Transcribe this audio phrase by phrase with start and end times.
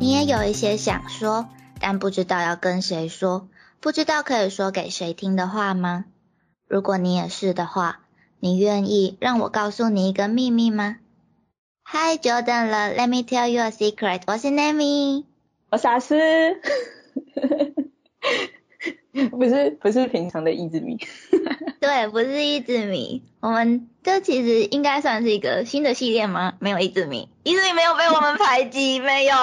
[0.00, 6.06] 你也有一些想说，但不知道要跟谁说，不知道可以说给谁听的话吗？
[6.66, 8.00] 如果你也是的话，
[8.38, 10.96] 你愿意让我告诉你一个秘密吗
[11.84, 14.22] ？Hi Jordan 了，Let me tell you a secret。
[14.26, 15.26] 我是 Nami，
[15.70, 16.16] 我是阿斯，
[19.30, 20.96] 不是不是平常的一字米。
[21.78, 23.22] 对，不是一字米。
[23.40, 26.54] 我们这其实应该算是一个新的系列吗？
[26.58, 29.34] 没有一字米，一字米没有被我们排挤，没有，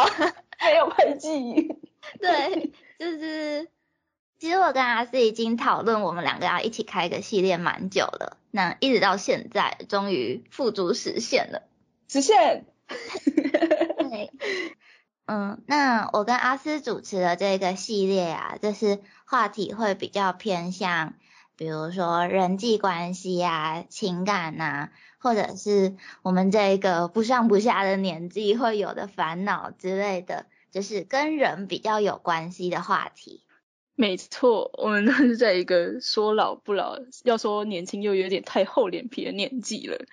[0.59, 1.77] 没有排挤。
[2.19, 3.69] 对，就是
[4.39, 11.63] 其实我跟阿斯已经讨论，我们两个要一起开一个系列蛮久了，那一直到现在，终于付诸实现了。
[12.07, 12.65] 实现。
[12.87, 14.31] 对。
[15.29, 21.15] 嗯，那我跟阿斯主持的这个系列啊，就是话题会比较偏向。
[21.57, 24.89] 比如说人际关系啊、情感呐，
[25.27, 33.43] 或者是我们这个不上不下的年纪会有的烦恼之类的，就是跟人比较有关系的话题。
[33.95, 40.05] 没错，我们都是在一个说老不老，要说年轻又有点太厚脸皮的年纪了。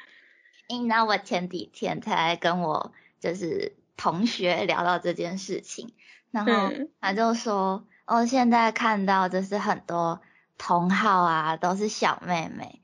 [0.69, 5.95] 你知道我前几天才跟我就是同学聊到这件事情，
[6.33, 10.21] 然后他就说，哦，现在看到就是很多。
[10.57, 12.81] 同好啊，都是小妹妹，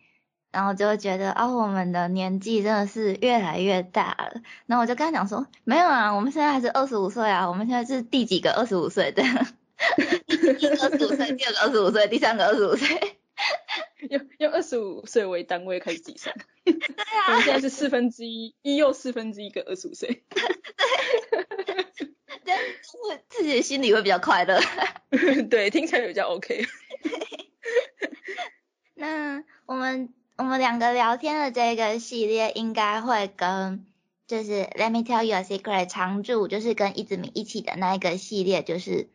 [0.53, 4.41] 然后就会觉得啊，我们的年纪真的是越来越大了。
[4.67, 9.23] 然后我就跟他讲说，没有啊，我们现在还是二十五岁啊，我们现在是第几个二十五岁的？
[10.27, 13.19] 第一个二十五岁，第二个二十五岁，第三个二十五岁，
[14.11, 16.35] 用用二十五岁为单位开始计算。
[16.65, 20.23] 对啊，我们现在是四分之一，一又四分之一个二十五岁。
[22.45, 22.55] 对，
[23.03, 24.61] 我自己心里会比较快乐。
[25.49, 26.67] 对，听起来比较 OK。
[28.95, 33.85] 那我们我们两个聊天的这个系列应该会跟
[34.27, 39.11] 就是 Let me tell you a secret 常驻就是跟一子明一起的那一个系列就是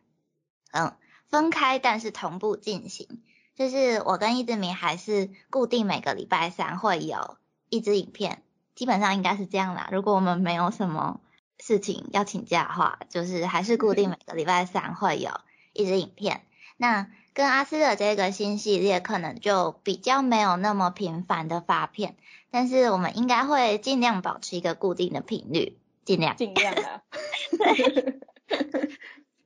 [0.70, 0.94] 嗯
[1.26, 3.08] 分开但是同步进行，
[3.56, 7.38] 就是我跟一子明还是固定每个礼拜三会有
[7.70, 8.44] 一支影片，
[8.76, 9.88] 基本上应该是这样啦。
[9.90, 11.20] 如果我们没有什么
[11.58, 15.40] 事情要请假的话，就是还是固定每个礼拜三会有
[15.72, 16.42] 一支影片。
[16.76, 22.16] 那跟阿斯的这个新系列可能就比较没有那么频繁的发片，
[22.50, 25.76] 但是我们应该会尽量保持一个固定的频率，
[26.06, 27.02] 尽量尽量 的。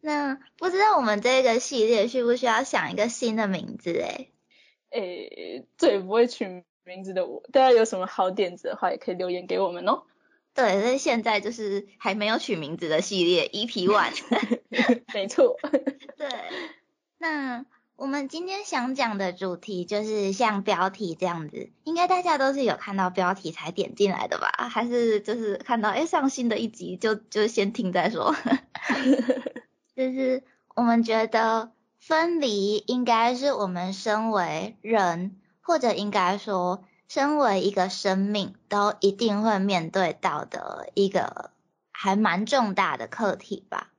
[0.01, 3.91] 那不知道我们这个系列需不需要想一个新的名字？
[3.93, 4.31] 诶
[4.91, 10.05] 诶，最不会取名字的我，大家有什么好点子的话，也可以留言给我们哦。
[10.55, 14.15] 对，所以现在就是还没有取名字的系列 EP One。
[15.13, 15.57] 没错。
[16.17, 16.29] 对，
[17.19, 17.67] 那。
[18.01, 24.51] 我们今天想讲的主题就是像标题这样子，应该大家都是有看到标题才点进来的吧？
[24.71, 28.35] 还是就是看到哎上新的一集就就先听再说？
[29.95, 30.43] 就是
[30.75, 41.51] 我们觉得分离应该是我们身为人，或者应该说身为一个生命，都一定会面对到的一个
[41.93, 43.90] 还蛮重大的课题吧。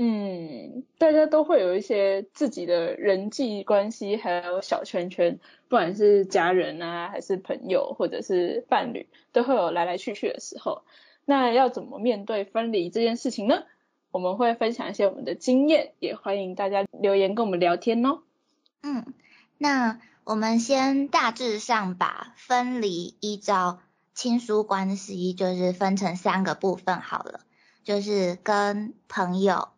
[0.00, 10.84] 嗯，大家都会有一些自己的人际关系，还有小圈圈，不管是家人啊，还是朋友，或者是伴侣，都会有来来去去的时候。
[11.24, 13.64] 那要怎么面对分离这件事情呢？
[14.12, 18.20] 我们会分享一些我们的经验，也欢迎大家留言跟我们聊天哦。
[18.84, 19.04] 嗯，
[19.58, 23.80] 那我们先大致上把分离依照
[24.14, 27.40] 亲疏关系，就是分成三个部分好了，
[27.82, 29.70] 就是跟朋友。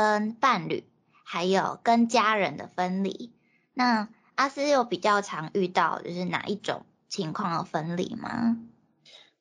[0.00, 0.84] 跟伴侣
[1.24, 3.30] 还有跟家人的分离，
[3.74, 8.56] 那阿斯有比较常遇到就是哪一种情况的分离吗？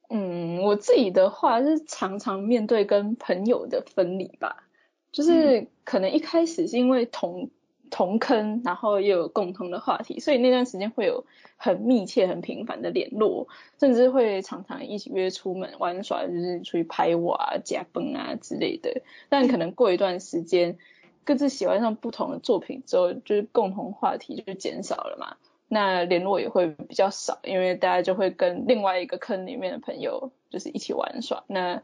[0.09, 4.65] 嗯，我自己的话是常常面对跟朋友的分离吧，
[5.13, 7.49] 就是可能一开始是因为同。
[7.89, 11.25] 同坑，然后又有共同的话题，所以那段时间会有
[11.57, 13.47] 很密切、很频繁的联络，
[13.79, 19.01] 甚至会常常一起约出门玩耍，就是出去拍瓦、加崩啊之类的。
[19.29, 20.77] 但可能过一段时间，
[21.23, 25.37] 各自喜欢上不同的作品之后，就是共同话题就减少了嘛，
[25.67, 31.81] 那联络也会比较少，因为大家就会跟另外一个坑里面的朋友就是一起玩耍，那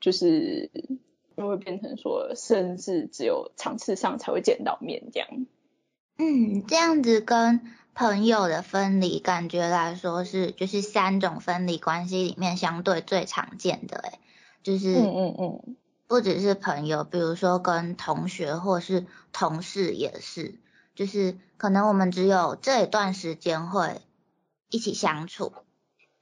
[0.00, 0.70] 就是
[1.38, 5.46] 就会变成说，甚至只有场次上才会见到面这样。
[6.16, 7.60] 嗯，这样子跟
[7.94, 14.18] 朋友的分离感觉来说是，就是三种分离关系里面相对最常见的，诶
[14.64, 15.76] 就是嗯嗯嗯，
[16.08, 20.56] 不只是朋友，比如说跟同学或是同事也是，
[20.96, 24.00] 就是可能我们只有这一段时间会
[24.70, 25.52] 一起相处，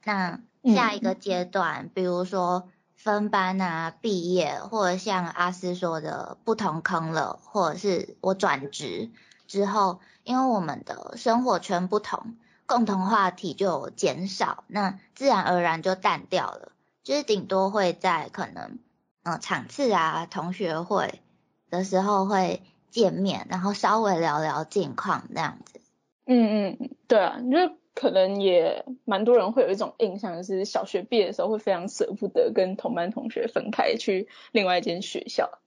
[0.03, 0.99] 那下一。
[0.99, 9.11] 个阶段，比如说分班啊、毕业，或者像阿斯说的不同坑了，或者是我转职
[9.47, 12.35] 之后，因为我们的生活圈不同，
[12.65, 16.71] 共同话题就减少，那自然而然就淡掉了。
[17.03, 18.79] 就是顶多会在可能
[19.23, 21.21] 嗯场次啊、同学会
[21.69, 25.79] 的时候会见面，然后稍微聊聊近况那样子。
[26.25, 27.77] 嗯嗯，对啊，就。
[27.99, 35.57] 可能也蛮多人会有一种印象，就是小学毕业的时候会非常舍不得跟同班同学分开去另外一间学校，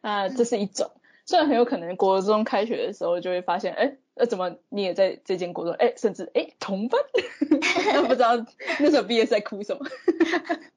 [0.00, 0.92] 啊，这是一种。
[1.26, 5.74] 虽然很有可能国中开学的时候就会发现，哎，那怎么你也在这间国中？
[5.74, 7.00] 哎，甚至哎同班，
[8.06, 8.36] 不知道
[8.78, 9.84] 那时候毕业在哭什么。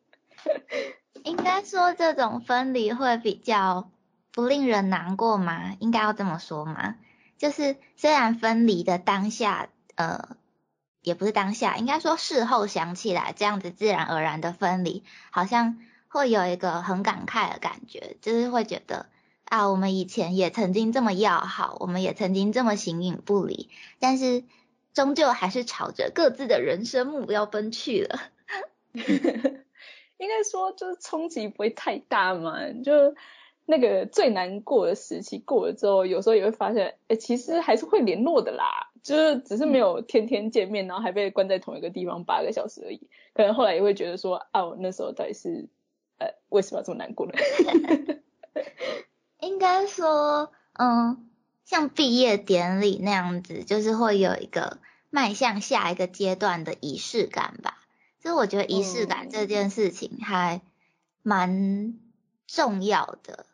[1.24, 3.92] 应该说这种分离会比较
[4.32, 5.76] 不令人难过吗？
[5.80, 6.96] 应该要这么说吗？
[7.38, 10.36] 就是虽然分离的当下，呃。
[11.06, 15.78] 也不是当下，应该说事后想起来，这样子自然而然的分离，好像
[16.10, 19.06] 会有一个很感慨的感觉，就是会觉得
[19.46, 23.70] 啊，我们以前也曾经这么要好，我们也曾经这么形影不离，
[24.00, 24.44] 但是
[24.94, 28.20] 终究还是朝着各自的人生目标奔去了。
[30.18, 33.16] 应该说就是冲击不会太大嘛，就。
[33.68, 43.08] 那个最难过的时期过了之后，有时候也会发现，哎，其实还是会联络的啦，就是只是没有天天见面，然后还被关在同一个地方八个小时而已。
[43.36, 45.68] 可能后来也会觉得说，啊，我那时候到底是，
[46.18, 47.34] 呃，为什么要这么难过呢？
[49.42, 51.30] 应该说，嗯，
[51.66, 54.80] 像毕业典礼那样子，就是会有一个
[55.12, 57.78] 迈向下一个阶段的仪式感吧。
[58.24, 60.62] 所以我觉得仪式感这件事情还
[61.22, 61.94] 蛮
[62.48, 63.46] 重要的。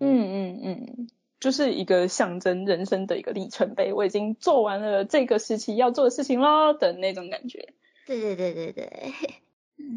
[0.00, 1.08] 嗯嗯嗯，
[1.42, 3.92] 就是一个象征人生的一个里程碑。
[3.92, 7.70] 我已经做完了这个时期要做的事情咯的那种感觉。
[8.06, 9.12] 对对对对对。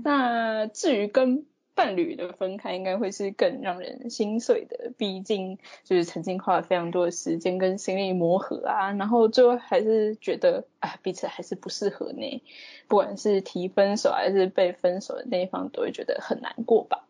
[0.03, 1.45] 那至于跟
[1.75, 4.91] 伴侣的分开，应该会是更让人心碎的。
[4.97, 12.43] 毕竟就是曾经花了非常多的时间跟心力磨合啊，然后最后还是觉得啊彼此还是不适合呢。
[12.87, 17.05] 不管是提分手还是被分手的那一方，都会觉得很难过吧。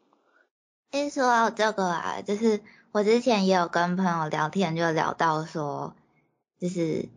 [0.91, 2.59] 诶，说到这个啊，就是。
[2.95, 5.97] 我之前也有跟朋友聊天，就聊到说，
[6.61, 7.09] 就是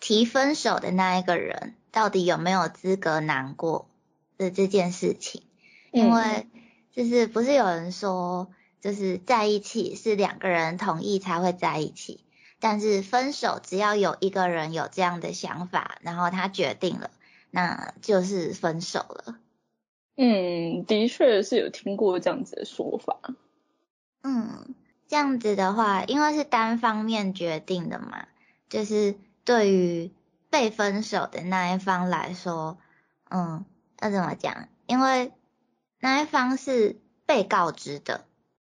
[0.00, 3.86] 提分手的那一个人到底有没有资格难过
[4.38, 5.42] 的这件事情，
[5.92, 6.46] 因为
[6.90, 8.48] 就是不是有人说，
[8.80, 12.24] 就是在一起是两个人同意才会在一起，
[12.58, 17.10] 但是分手只要有一个人有这样的想法，然后他决定了，
[17.50, 19.38] 那就是分手了。
[20.16, 23.20] 嗯，的确是有听过这样子的说法。
[24.22, 24.74] 嗯。
[25.08, 28.26] 这样子的话，因为是单方面决定的嘛，
[28.68, 30.12] 就是对于
[30.50, 32.76] 被分手的那一方来说，
[33.30, 33.64] 嗯，
[34.00, 34.68] 要怎么讲？
[34.86, 35.32] 因为
[36.00, 38.24] 那一方是被告知的，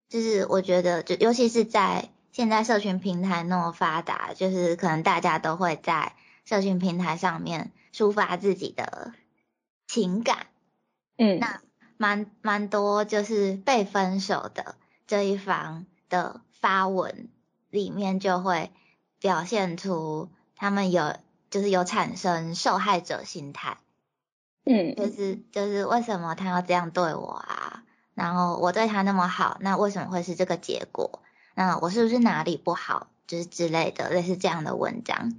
[0.09, 6.13] 就是我觉得，就尤其是在现在社群平台那么发达，就是可能大家都会在
[6.45, 9.13] 社群平台上面抒发自己的
[9.87, 10.45] 情感，
[11.17, 11.61] 嗯，那
[11.97, 14.75] 蛮蛮多就是被分手的
[15.07, 15.87] 这一方。
[16.09, 17.29] 的发文
[17.69, 18.71] 里面就会
[19.19, 21.15] 表现出他们有
[21.49, 23.77] 就是有产生受害者心态，
[24.65, 27.83] 嗯，就是就是为什么他要这样对我啊？
[28.13, 31.21] 然后我对他那么好，那为什么会是这个结果？
[31.55, 33.07] 那我是不是哪里不好？
[33.27, 35.33] 就是之类的类似这样的文章。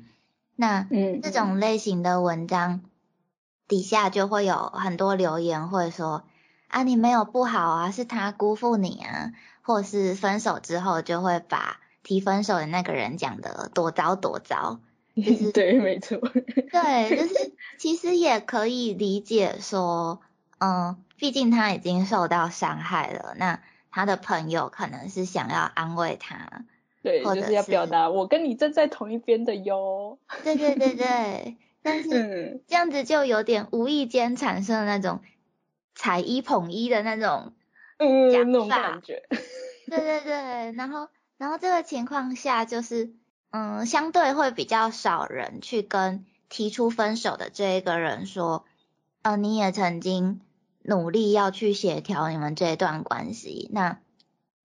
[0.56, 2.82] 那嗯，这种类型的文章
[3.66, 6.24] 底下就会有很多留言，或者说
[6.68, 9.32] 啊你没有不好啊，是他辜负你啊。
[9.68, 14.80] 或是分手之后就会把提分手的那个人讲的多糟多糟，
[15.14, 20.22] 就是对，没错，对，就是 其实也可以理解说，
[20.58, 23.60] 嗯，毕竟他已经受到伤害了，那
[23.90, 26.64] 他的朋友可能是想要安慰他，
[27.02, 35.20] 对，就是要表达我跟你站在同一边的哟，对对对对， 但是这样子就有点无意间产生了那种
[35.94, 37.52] 踩一捧一的那种。
[37.98, 39.22] 嗯，那种感觉。
[39.90, 43.12] 对对对，然后然后这个情况下就是，
[43.50, 48.64] 嗯，相对会比较少人去跟提出分手的这一个人说，
[49.22, 50.40] 呃，你也曾经
[50.82, 53.98] 努力要去协调你们这一段关系，那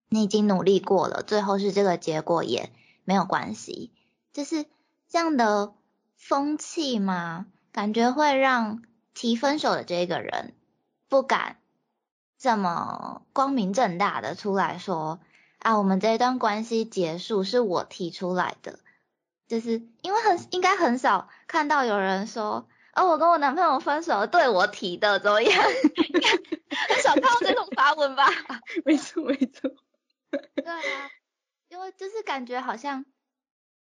[0.10, 2.70] 你已经努力过了，最后是这个结果也
[3.04, 3.92] 没有关系，
[4.34, 4.66] 就是
[5.10, 5.74] 这样的
[6.18, 10.54] 风气嘛，感觉会让提分手的这个人
[11.08, 11.58] 不敢。
[12.44, 15.22] 这么光明正大的出来说
[15.60, 18.80] 啊，我们这一段关系结束是我提出来的，
[19.48, 25.64] 就是因为很应该很少看到有人说，哦，我跟我男朋友分手对我提的怎么样？
[26.90, 28.28] 很少看到这种发发文吧？
[28.84, 29.72] 没错没错。
[30.30, 31.10] 对啊，
[31.70, 33.06] 因为就是感觉好像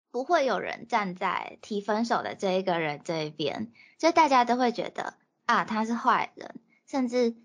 [0.10, 5.14] 不会有人站在提分手的这一个人这一边，就大家都会觉得
[5.46, 6.56] 啊他是坏人，
[6.88, 7.36] 甚至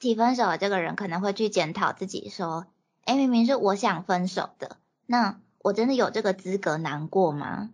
[0.00, 2.66] 提分手的这个人可能会去检讨自己说，
[3.04, 7.70] 哎明明是我想分手的，那我真的有这个资格难过吗？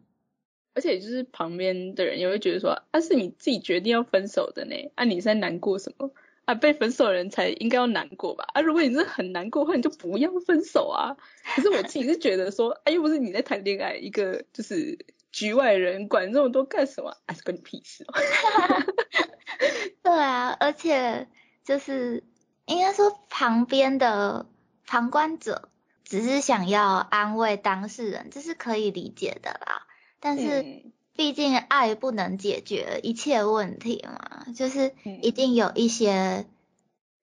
[0.75, 6.11] 而且就是旁边的人也会觉得说，啊是你自己决定要分手的呢，啊你在难过什么？
[6.45, 8.45] 啊被分手的人才应该要难过吧？
[8.53, 11.17] 啊如果你真的很难过的话，你就不要分手啊。
[11.55, 14.99] 可是我自己是觉得说，啊又不是你在谈恋爱，一个就是
[15.33, 17.17] 局外人管这么多干什么？
[17.27, 18.15] 啊是关你屁事哦。
[20.03, 21.27] 对啊，而且
[21.67, 22.23] 就是
[22.65, 24.47] 应该说旁边的
[24.87, 25.69] 旁观者
[26.05, 29.83] 只是想要安慰当事人，这是可以理解的啦。
[30.21, 36.47] 但是毕竟爱不能解决一切问题嘛，就是一定有一些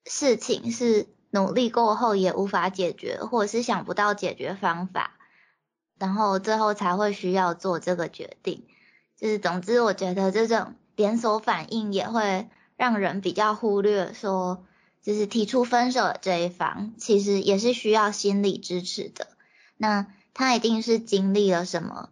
[0.06, 5.18] 事情是努力过后也无法解决，或者是想不到解决方法，
[5.98, 8.68] 然后最后才会需要做这个决定。
[9.18, 14.66] 就是总之，我觉得这种连锁反应也会让人比较忽略说，
[15.02, 19.28] 就是提出分手的这一方其实也是需要心理支持的。
[19.78, 22.10] 那他一定是经历了什么？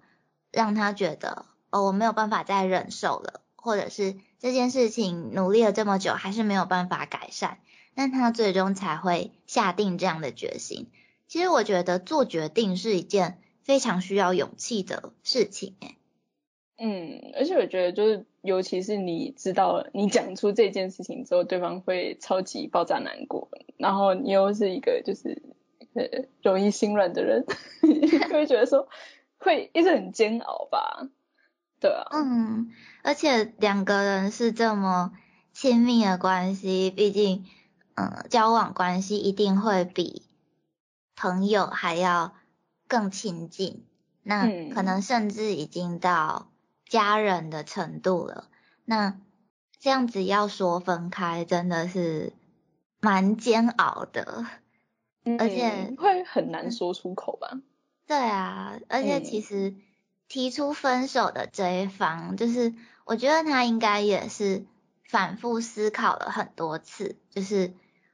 [0.52, 7.60] 让他觉得哦，我没有办法再忍受了，或者是这件事情努力了这么久还是没有办法改善，
[7.96, 10.90] 那他最终才会下定这样的决心。
[11.28, 15.96] 其实我觉得做决定是一件非常需要勇气的事情，诶。
[16.82, 25.42] 嗯，而且我觉得就是，尤其是你知道你讲出这件事情之后，对方会超级爆炸难过，然后你又是一个就是
[25.94, 26.04] 呃
[26.42, 27.46] 容易心软的人，
[28.34, 28.88] 会觉得说。
[29.44, 31.10] 会一直很煎熬吧，
[31.80, 32.06] 对啊。
[32.12, 32.70] 嗯，
[33.02, 35.14] 而且两个人是这么
[35.52, 37.44] 亲密的关系，毕竟，
[37.96, 40.28] 嗯，交往关系一定会比
[41.16, 42.36] 朋友还要
[42.88, 43.84] 更亲近，
[44.22, 46.51] 那可能甚至已经到
[46.92, 48.50] 家人的程度了。
[48.84, 49.18] 那
[49.80, 52.34] 这样子要说分开，真的是
[53.00, 54.46] 蛮煎熬的，
[55.40, 57.62] 而且会很难说出口吧。
[58.06, 59.74] 对啊，而且其实
[60.28, 62.74] 提出分手的这一方，就是
[63.06, 64.66] 我觉得他应该也是
[65.08, 67.74] 反复思考了很多次，就是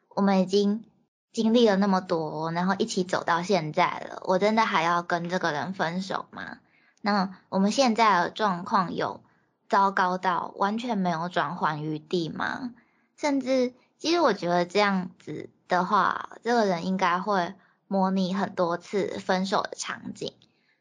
[0.10, 0.86] 我们已经
[1.31, 6.60] 经历了那么多，然后一起走到现在了，我真的还要跟这个人分手吗？
[7.01, 9.23] 那我们现在的状况有
[9.69, 12.73] 糟糕到完全没有转圜余地吗？
[13.15, 17.53] 甚至，其实我觉得这样子的话，这个人应该会。
[17.89, 20.33] 模拟很多次分手的场景，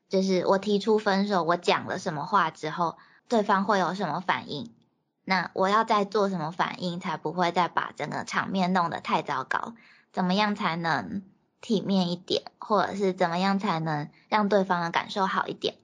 [0.09, 2.97] 就是我提出分手，我讲了什么话之后，
[3.29, 4.75] 对方会有什么反应？
[5.23, 9.75] 那我要再做什么反应，才不会再把整个场面弄得太糟糕？
[10.13, 11.23] 怎么样才能
[11.61, 15.77] 体面一点，或者是怎么样才能让对方的感受好一点？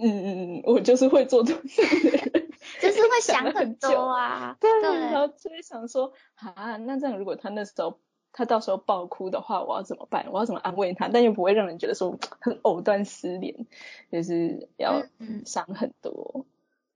[0.00, 4.56] 嗯嗯嗯，我就是会做这种事的人， 就是会想很 多啊。
[4.60, 7.98] 对，然后就会想说，啊，那这样如果他那时候。
[8.32, 10.26] 他到时候爆哭的话，我要怎么办？
[10.30, 11.08] 我要怎么安慰他？
[11.08, 13.66] 但又不会让人觉得说很藕断丝连，
[14.12, 15.02] 就是要
[15.44, 16.46] 想很多。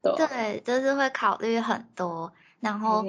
[0.01, 3.05] 对，就是会考虑很多，然后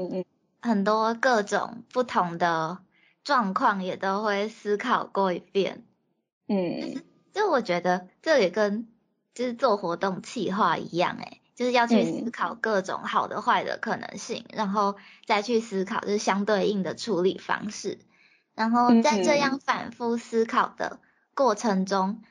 [0.59, 2.79] 很多各种不同的
[3.23, 5.83] 状况也都会思考过一遍。
[6.47, 8.87] 嗯，就我觉得这也跟
[9.35, 17.99] 就是做活动企划一样，诶就是要去思考各种好的坏的可能性，然后再去思考就是相对应的处理方式。
[18.55, 20.99] 然后在这样反复思考的
[21.33, 22.23] 过程中，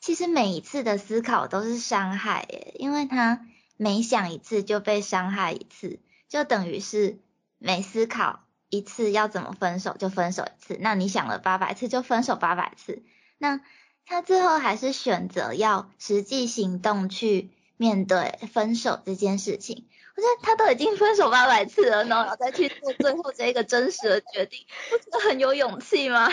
[0.00, 7.18] 其实每一次的思考都是伤害，耶，因为他每想一次就被伤害一次，就等于是
[7.58, 8.40] 每思考
[8.70, 13.02] 一次要怎么分手就分手一次，那你想了八百次就分手八百次，
[13.36, 13.60] 那
[14.08, 19.86] 他最后还是选择要实际行动去面对分手这件事情。
[20.16, 24.60] 我觉得他都已经分手八百次了，然后再去做最后这一个真实的决定，
[24.90, 26.26] 不觉得很有勇气吗？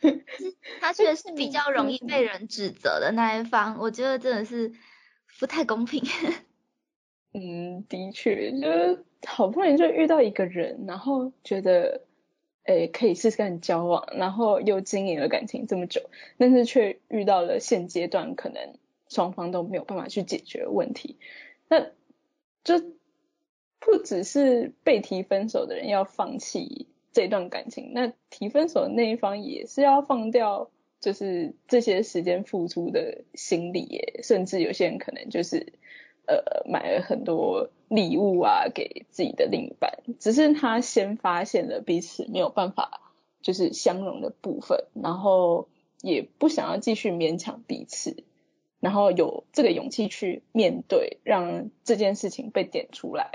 [0.80, 4.72] 他确实是比较容易被人指责的那一方，我觉得真的是
[5.40, 6.02] 不太公平。
[7.34, 12.02] 嗯，的确，就是好不容易就遇到一个人，然后觉得，
[12.64, 16.02] 诶，可以试试看交往，然后又经营了感情这么久，
[16.38, 18.74] 但是却遇到了现阶段可能
[19.08, 21.16] 双方都没有办法去解决问题，
[21.68, 21.90] 那。
[22.64, 22.80] 就
[23.78, 35.74] 不只是被提分手的人要放弃这段感情，那提分手的那一方也是要放掉，就是这些时间付出的心理，甚至有些人可能就是
[36.26, 43.12] 呃买了很多礼物啊给自己的另一半，只是他先发现了彼此没有办法
[43.42, 45.68] 就是相容的部分，然后
[46.00, 48.24] 也不想要继续勉强彼此，
[48.80, 53.30] 然后有这个勇气去面对，让这件事情被点出来，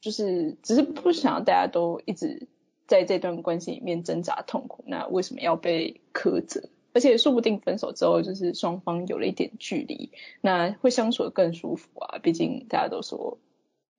[0.00, 2.48] 就是只是不想要大家都一直
[2.86, 6.68] 在这段关系里面挣扎痛苦，那为什么要被苛责？
[6.92, 13.38] 而且说不定分手之后，就是双方有了一点距离，那会相处的更舒服啊，毕竟大家都说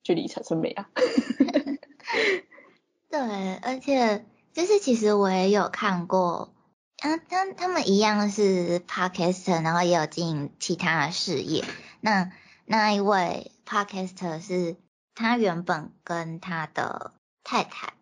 [0.04, 0.90] 距离产生美啊。
[3.10, 4.26] 对，而且。
[4.54, 6.54] 就是其实我也有看过，
[6.98, 11.64] 啊，他他们一样是 podcaster，然后也有经营其他的事业。
[12.02, 12.34] 那
[12.66, 14.76] 那一位 podcaster 是
[15.16, 17.14] 他原本跟他的
[17.46, 17.94] 太太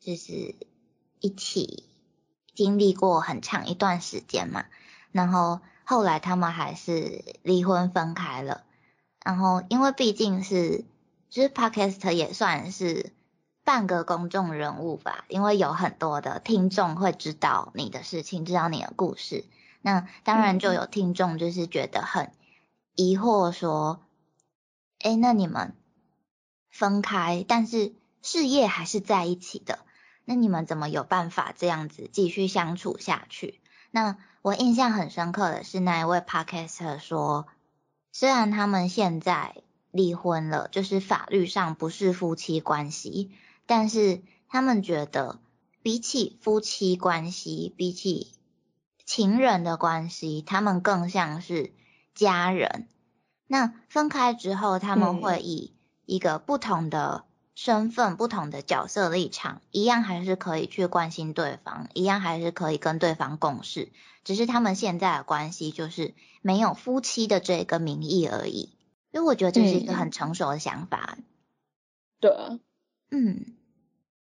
[0.00, 0.54] 就是
[1.20, 1.84] 一起
[2.60, 4.66] 经历过很长一段时间嘛，
[5.12, 8.64] 然后后来他们还是离婚分开了。
[9.24, 10.84] 然后因为毕竟是
[11.30, 13.14] 就是 Podcast 也算是。
[13.62, 19.44] 半个公众人物吧，因为有很多的听众会知道你的事情，知道你的故事。
[19.82, 22.32] 那当然就有听众就是觉得很
[22.96, 24.00] 疑惑，说
[24.98, 25.76] ：“哎，那你们
[26.70, 29.80] 分开，但是事业还是在一起的，
[30.30, 33.58] 那你们怎么有办法这样子继续相处下去？”
[33.90, 37.48] 那我印象很深刻的是那一位 podcaster 说，
[38.12, 39.56] 虽然他们现在
[39.90, 43.32] 离婚了，就是法律上不是夫妻关系。
[43.66, 45.40] 但是他们觉得，
[45.82, 48.32] 比起夫妻关系，比起
[49.04, 51.72] 情人的关系，他们更像是
[52.14, 52.86] 家人。
[53.48, 55.74] 那分开之后，他们会以
[56.06, 57.24] 一个不同的
[57.62, 63.92] 身份、不同的角色立场，一样还是可以去关心对方，一样还是可以跟对方共事。
[64.24, 68.70] 只是他们现在的关系就是没有夫妻的这个名义而已。
[69.12, 71.18] 所以我觉得这是一个很成熟的想法。
[72.18, 72.58] 对啊，
[73.10, 73.44] 嗯。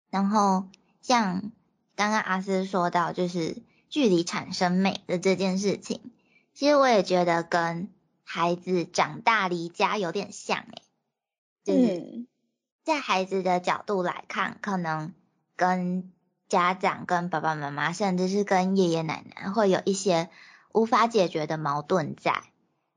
[0.08, 0.64] 然后
[1.02, 1.52] 像
[1.96, 3.58] 刚刚阿斯说到，就是
[3.90, 6.00] 距离产生美的这件事情，
[6.54, 7.90] 其实我也觉得跟
[8.24, 10.82] 孩子长大离家有点像诶，
[11.62, 12.26] 就是
[12.88, 15.12] 在孩子的角度来看，可能
[15.56, 16.10] 跟
[16.48, 20.30] 家长、跟爸爸妈妈，甚至是跟爷爷奶奶，会有一些
[20.72, 22.44] 无法解决的矛盾在。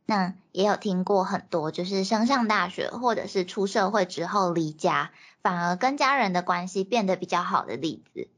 [0.06, 8.30] 那也有听过很多，就是升上大学或者是出社会之后离家，反而跟家人的关系变得比较好的例子。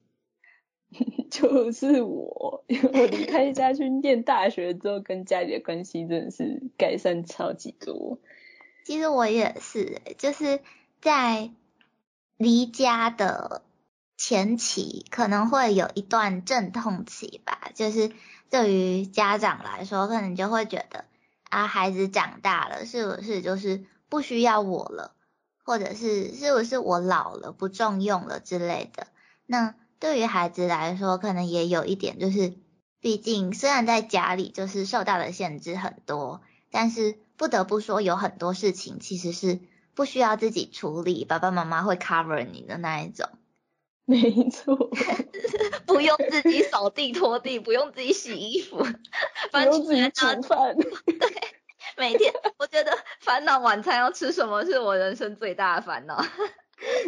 [1.29, 2.63] 就是我，
[2.93, 8.17] 我离开家去念大学之后，跟家里的关系真的是改善超级多。
[8.83, 10.59] 其实我也是，就是
[11.03, 11.51] 在
[12.37, 13.61] 离家的
[14.15, 17.71] 前期，可能会有一段阵痛期吧。
[17.75, 18.13] 就是
[18.49, 21.03] 对于家长来说，可能就会觉得。
[21.49, 25.13] 啊，孩子长大了，是不是就是不需要我了，
[25.65, 29.07] 或者是是不是我老了不重用了之类的？
[29.45, 32.53] 那对于孩子来说，可能也有一点，就是
[33.01, 39.59] 毕竟虽然在家里就是受到的限制很多，但是不得不说有很多事情其实是
[39.95, 43.27] 不需要自己处理，爸爸妈妈会 cover 你的那一种。
[44.05, 44.75] 没错，
[45.87, 48.77] 不用自己扫地拖地，不用自己洗衣服，
[49.49, 50.75] 不用自己煮饭。
[50.75, 51.53] 对，
[51.95, 56.21] 每天我觉得烦恼晚餐要吃什么是我人生最大的烦恼。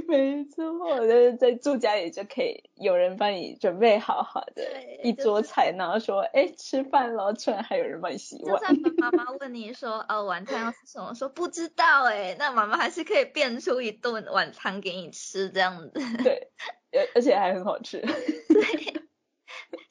[0.07, 4.63] 没错，就是在住家里就可以有人帮你准备好好的
[5.03, 8.53] 一桌菜，然后说，哎，吃饭了，突然还有人帮你洗碗。
[8.53, 15.91] 就算妈妈问你说，哦，晚餐要吃什么，说不知道，哎，那妈妈还是可以变出一顿晚餐给你吃，这样子。
[16.23, 16.51] 对，
[16.91, 17.99] 而而且还很好吃。
[18.47, 19.01] 对，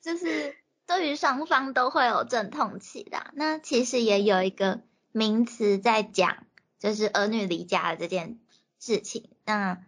[0.03, 0.55] 就是
[0.87, 3.19] 对于双方都会有阵痛期的。
[3.35, 4.81] 那其实也有一个
[5.13, 6.47] 名词在讲，
[6.79, 8.39] 就是儿女离家的这件。
[8.85, 9.83] 事情，那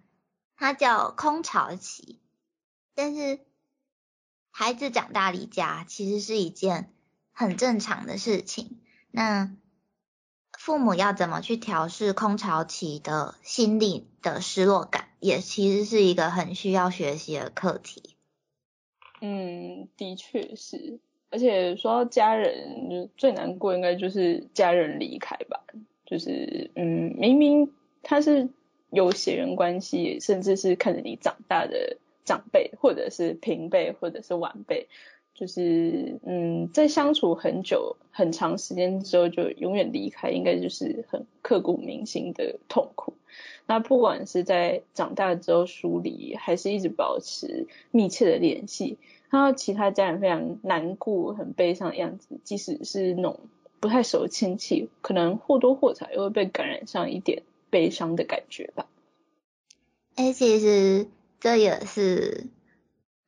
[0.57, 2.19] 它叫空巢期，
[2.95, 3.41] 但是
[4.51, 6.91] 孩子长大离家其实是一件
[7.31, 8.81] 很正常的事情。
[9.11, 9.55] 那
[10.59, 18.17] 父母要怎么去调试空巢期的心理的失落感，也其实是一个很需要学习的课题。
[19.21, 25.63] 嗯，的确是，而且说到家人，就最难过应该就是家人离开吧，
[26.07, 28.49] 就是嗯，明明他是。
[28.97, 34.89] 有血缘关系，甚至是看着你长大的长辈，或者是平辈，或者是晚辈，
[35.35, 43.13] 就是嗯，在相处很久、很长时间之后就永远离开，应该就是很刻骨铭心的痛苦。
[43.67, 48.97] 那不管是在长大之后疏离，还是一直保持密切的联系，
[49.29, 53.41] 看到其他家人非常难过、很悲伤的样子，即使是那种
[53.79, 57.43] 不太熟的亲戚，可能或多或少也会被感染上一点。
[57.77, 58.87] 悲伤的感觉吧。
[60.15, 61.11] 哎，其实
[61.41, 62.47] 这也是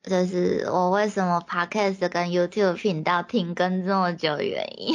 [0.03, 4.95] 就是我为什么 podcast 跟 YouTube 频道停更这么久的原因，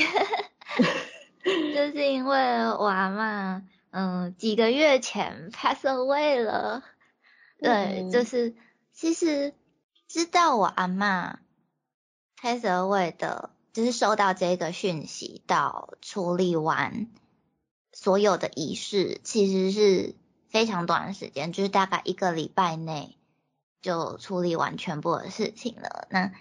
[1.75, 3.61] 就是因为我阿妈，
[3.91, 6.83] 嗯，几个月前 pass away 了。
[7.59, 8.55] 对，就是
[8.91, 9.53] 其实
[10.07, 11.37] 知道我阿妈
[12.41, 17.05] pass away 的，就是收到这个讯息到处理完
[17.93, 20.15] 所有的仪式，其实是
[20.49, 23.17] 非常短的时间，就是大概一个礼拜内。
[23.81, 26.07] 就处理完全部的事情了。
[26.09, 26.31] 那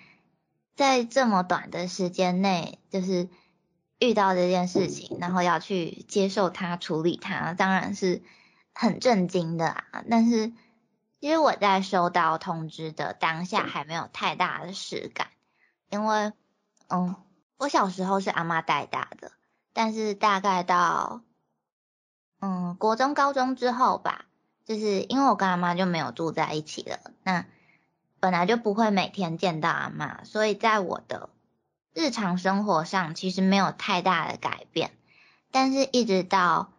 [0.77, 3.29] 在这么短的时间内，就是
[3.99, 8.23] 遇到这件事情，然后要去接受它、处理它，当然是
[8.73, 10.05] 很震惊的啊。
[10.09, 10.53] 但是
[11.21, 15.27] 其实我在收到通知的当下，还没有太大的实感，
[15.91, 16.33] 因为
[16.87, 17.17] 嗯，
[17.57, 19.33] 我小时候是阿妈带大的，
[19.73, 21.23] 但是大概到
[22.43, 24.27] 嗯国中、高中之后吧。
[24.65, 27.45] 就是因为我跟阿妈就没有住在一起了，那
[28.21, 31.31] 本来就不会每天见到阿妈，所以在我的
[31.93, 34.93] 日常生活上其实没有太大的改变。
[35.51, 36.71] 但是，一直到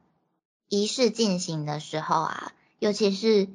[0.70, 3.50] 仪式进行的时候啊，尤其是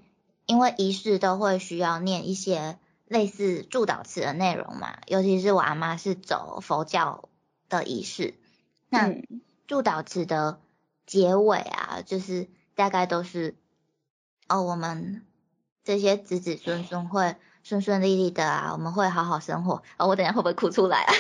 [0.44, 7.31] 因为仪式都会需要念一些类似祝祷词的内容嘛，尤其是我阿妈是走佛教
[7.71, 8.35] 的仪式，
[8.90, 9.09] 那
[9.66, 10.61] 祝祷词的
[11.09, 13.57] 结尾啊，就是大概都是。
[14.49, 15.27] 哦，我们
[15.83, 19.83] 这些子子孙孙会顺顺利利的啊，我们会好好生活。
[19.97, 21.12] 哦，我等下会不会哭出来啊？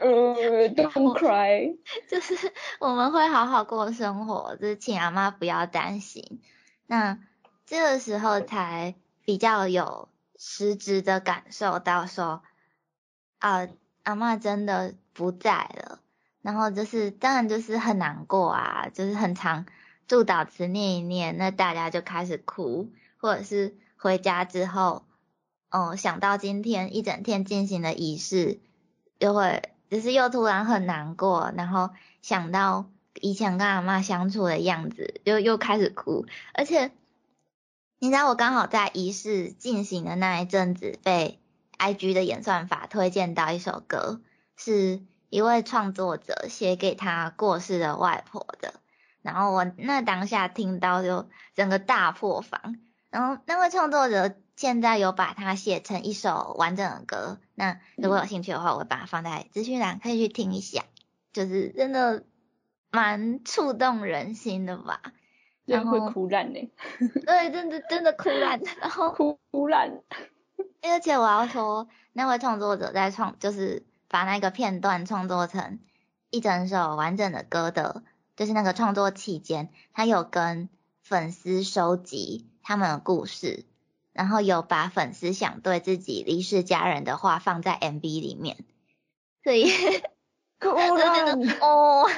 [0.00, 1.76] 呃， Don't cry，
[2.08, 6.40] 就是我们会好好过生活，就是请阿妈不要担心。
[6.86, 7.18] 那
[7.66, 12.42] 这个时候才比较有实质的感受到说，
[13.38, 13.68] 啊，
[14.04, 15.98] 阿妈真的不在了。
[16.42, 19.66] 然后就是当然就是很难过啊，就是很长。
[20.06, 25.04] 祝祷词念一念，那大家就开始哭，或者是回家之后，
[25.70, 28.58] 哦，想到今天一整天进行的仪式，
[29.18, 31.90] 又会就是又突然很难过，然后
[32.22, 32.86] 想到
[33.20, 36.24] 以前跟阿妈相处的样子，又又开始哭。
[36.54, 36.90] 而且，
[37.98, 41.38] 你知道我刚好在仪式进行的那一阵子，被
[41.76, 44.22] IG 的演算法推荐到一首歌，
[44.56, 48.74] 是一位创作者写给他过世的外婆的。
[49.22, 52.76] 然后我那当下听到就整个大破防，
[53.10, 60.84] 然后那位创作者现在有把它写成一首完整的歌，那如果有兴趣的话，我会把它放在资讯栏，可以去听一下，
[61.32, 62.24] 就是真的
[62.90, 65.02] 蛮触动人心的吧。
[65.66, 66.70] 然后会哭烂呢？
[67.26, 70.00] 对，真的真的哭烂，然后哭烂。
[70.80, 75.78] 而且我要说，那位创作者在创，就是把那个片段创作成
[76.30, 78.02] 一整首完整的歌的。
[78.36, 80.68] 就是那个创作期间，他有跟
[81.02, 83.64] 粉丝收集他们的故事，
[84.12, 88.64] 然后有把粉丝想对自己离世家人的话放在 MV 里面，
[89.42, 89.64] 所以
[90.60, 92.08] 哭了哦，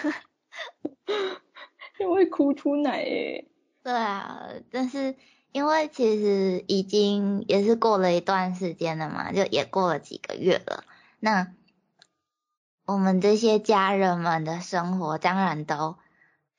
[1.99, 3.49] 因为哭出奶诶。
[3.83, 5.17] 对啊，但是
[5.53, 10.85] 因为其实已经也是过了一段时间了嘛，就也过了几个月了，
[11.19, 11.55] 那
[12.93, 15.97] 我们这些家人们的生活当然都。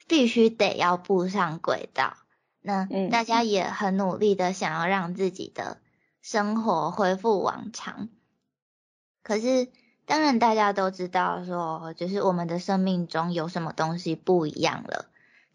[0.07, 2.17] 必须得要步上轨道，
[2.59, 5.79] 那大家也很努力的想要让自己的
[6.21, 8.09] 生活恢复往常。
[9.23, 9.69] 可是，
[10.05, 15.05] 当然大家都知道说，就是我们的生命中有什么东西不一样了，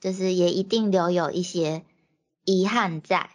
[0.00, 1.84] 就是也一定留有一些
[2.44, 3.28] 遗憾在。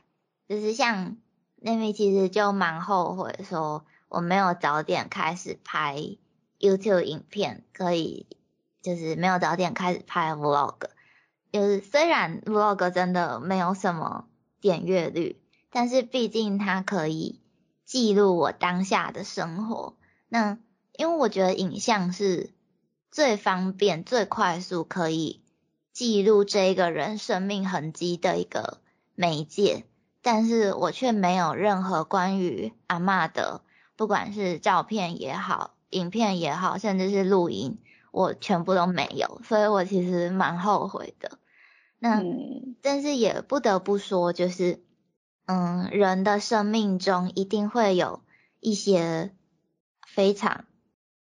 [0.48, 1.18] 就是像
[1.58, 6.18] 那边其实就蛮后悔说，我没有早点开始拍
[6.62, 8.28] YouTube 影片，可以
[8.82, 10.78] 就是没有早点开始拍 Vlog。
[11.52, 14.26] 就是虽然 vlog 真的没有什么
[14.62, 17.42] 点阅率，但是毕竟它可以
[17.86, 19.98] 记录我当下的生活。
[20.30, 20.58] 那
[20.94, 22.54] 因为我觉得影像是
[23.12, 25.42] 最方便、最快速可以
[25.92, 28.80] 记录这一个人生命痕迹的一个
[29.14, 29.84] 媒介，
[30.22, 33.62] 但是我却没有任何关于阿妈的，
[33.98, 37.78] 不管是照片也好、影片也好，甚至是录音，
[38.12, 41.38] 我全部都没有，所以我其实蛮后悔的。
[42.00, 42.24] 那，
[42.82, 44.82] 但是也不得不说，就是，
[45.46, 48.22] 嗯，人的生命中一定会有
[48.60, 49.32] 一些
[50.08, 50.66] 非常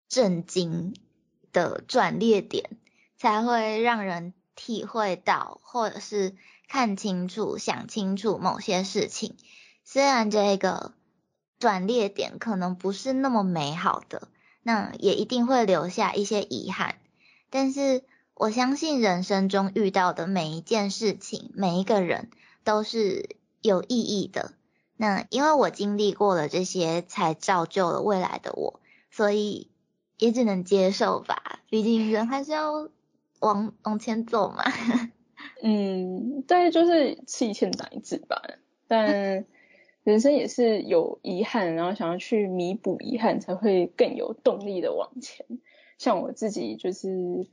[0.08, 0.96] 震惊
[1.52, 2.78] 的转捩点，
[3.18, 6.36] 才会让人体会到，或者是
[6.70, 9.36] 看清楚、想清楚某些事情。
[9.84, 10.94] 虽然这个
[11.58, 14.30] 转捩点可能不是那么美好的，
[14.70, 16.96] 那也一定会留下一些遗憾，
[17.50, 18.04] 但是。
[18.42, 22.30] 我相信人生中遇到的每一件事情，每一个人
[22.64, 24.54] 都是有意义的。
[24.96, 28.80] 那因为我经历过了这些，才造就了未来的我，
[29.12, 29.70] 所以
[30.18, 31.60] 也只能接受吧。
[31.70, 32.90] 毕竟人还是要
[33.40, 34.64] 往往前走嘛。
[35.62, 38.42] 嗯，对就是吃一堑长一智吧。
[38.88, 39.46] 但
[40.10, 45.46] 人生也是有遗憾，然后想要去弥补遗憾，才会更有动力的往前。
[46.00, 47.46] 像我自己就是，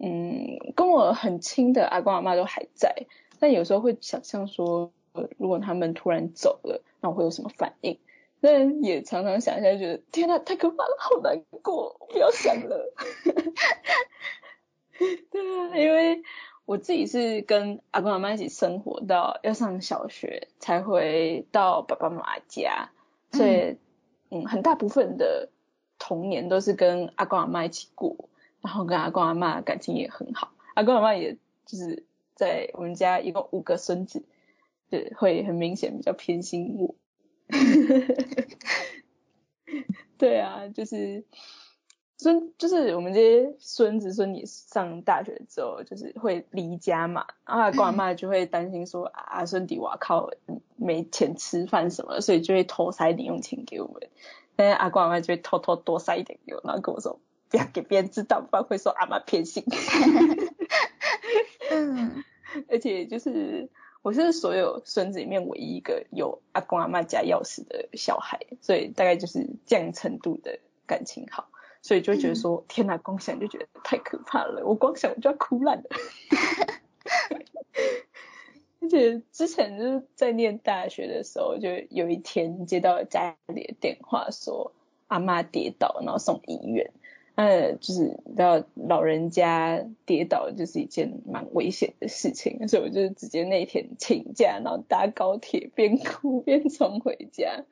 [0.00, 3.06] 嗯，跟我很亲的阿公阿妈都还在，
[3.38, 4.90] 但有时候会想象说，
[5.38, 8.00] 如果他们突然走了，那我会有什么反应？
[8.40, 12.92] 但也常常想一下，觉得天呐，太可怕了，好难过，不要想了。
[15.30, 16.20] 对啊，因为。
[16.66, 22.90] 我自己是跟阿公阿妈一起生活到要上小学才回到爸爸妈妈家，
[23.32, 23.78] 所以
[24.30, 25.48] 嗯，很大部分的
[25.96, 28.28] 童年都是跟阿公阿妈一起过，
[28.60, 30.52] 然后跟阿公阿妈感情也很好。
[30.74, 34.24] 阿公阿妈也就是在我们家一共五个孙子，
[34.90, 36.96] 对，会很明显比较偏心我。
[40.18, 41.24] 对啊，就是。
[42.18, 50.30] 孙就是我们这些孙子孙女上大学之后，就是会离家嘛，然后阿公阿妈就会担心说啊，孙弟哇靠，
[50.76, 54.08] 没钱吃饭什么，所以就会偷塞零用钱给我们。
[54.56, 59.62] 但是阿公阿妈就会偷偷多塞一点给我，然后跟我说不要给别人知道，不然会说阿妈偏心。
[61.70, 62.24] 嗯，
[62.70, 63.68] 而且就是
[64.00, 71.50] 我是所有孙子里面唯一一个有阿公阿妈家钥匙的小孩，所以大概就是这样程度的感情好。
[71.86, 75.84] 所以就会觉得说，天哪，光想就觉得太可怕了，我光想我就要哭烂了。
[78.82, 84.72] 而且之前就是在念大学的时候，就有一天接到家里的电话，说
[85.06, 86.90] 阿妈跌倒，然后送医院。
[87.36, 97.62] 呃，就是知道老人家跌倒就是一件蛮危险的事情，所以我就直接那天请假，然后搭高铁边哭边冲回家。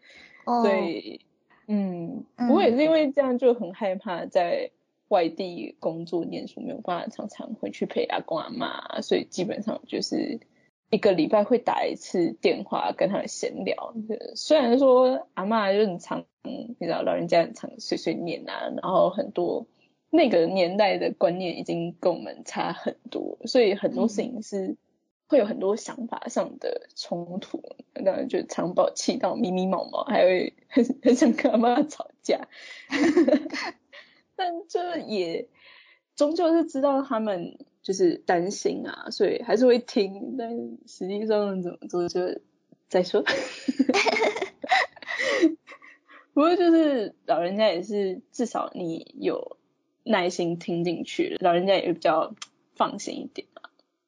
[0.45, 1.21] 所以。
[1.67, 4.71] 嗯，我也是因为这样就很害怕在
[5.09, 10.41] 外地工作念书，没有办法常常回去陪阿公阿妈，所以基本上就是
[10.91, 13.95] 一个礼拜会打一次电话跟他们闲聊。
[14.35, 19.67] 虽然说阿妈就很常，你知道老人家很常碎碎念啊，然后很多
[20.11, 24.77] 那个年代的观念已经跟我们差很多，所以很多事情是。
[25.27, 27.63] 会有很多想法上的冲突，
[27.95, 32.49] 那就常把我气到咪咪毛毛，还会很很想跟阿妈吵架。
[34.37, 35.49] 但这也
[36.17, 40.37] 终究是知道他们就是担心啊，所以还是会听。
[40.37, 40.51] 但
[40.87, 42.41] 实际上怎么做就
[42.89, 43.25] 再说。
[46.35, 49.57] 不过就是老人家也是至少你有
[50.03, 52.35] 耐心听进去，老人家也比较
[52.75, 53.47] 放心一点。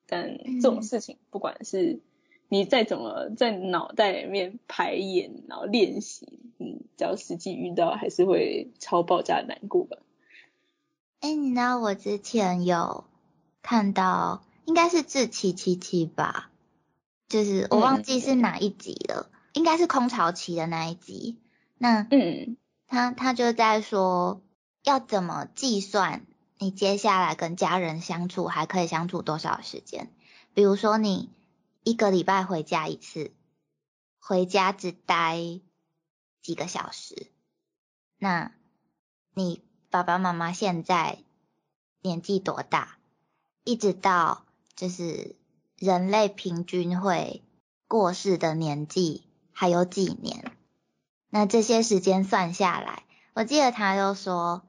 [0.06, 2.00] 但这种事情，不管是
[2.48, 9.98] 你再怎么在脑袋里面排演，然后练习，嗯，只要实际遇到，还是会超爆炸难过吧。
[11.20, 13.04] 哎，你知道我之前有
[13.62, 16.50] 看到，应该是志七七七吧，
[17.28, 21.38] 就是我忘记是哪一集了，应该是空巢期的那一集。
[21.78, 24.40] 那嗯，他他就在说
[24.84, 26.24] 要怎么计算。
[26.58, 30.10] 你接下来跟家人相处还可以相处多少时间？
[30.54, 31.30] 比如说你
[31.84, 33.32] 一个礼拜回家一次，
[34.18, 35.60] 回家只待
[36.40, 37.30] 几个小时，
[38.18, 38.52] 那
[39.34, 41.18] 你爸爸妈妈现在
[42.00, 42.96] 年纪多大？
[43.62, 45.36] 一直到就是
[45.76, 47.42] 人类平均会
[47.86, 50.56] 过世的年纪还有几年？
[51.28, 54.65] 那这些时间算下来，我记得他就说。